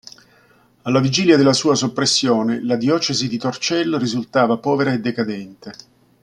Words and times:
Alla 0.81 0.99
vigilia 0.99 1.37
della 1.37 1.53
sua 1.53 1.75
soppressione, 1.75 2.65
la 2.65 2.75
diocesi 2.75 3.27
di 3.27 3.37
Torcello 3.37 3.99
risultava 3.99 4.57
povera 4.57 4.93
e 4.93 4.99
decadente. 4.99 5.71